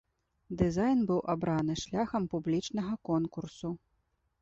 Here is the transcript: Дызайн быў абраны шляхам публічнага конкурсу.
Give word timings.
Дызайн 0.61 0.99
быў 1.11 1.19
абраны 1.35 1.73
шляхам 1.83 2.27
публічнага 2.35 2.93
конкурсу. 3.11 3.69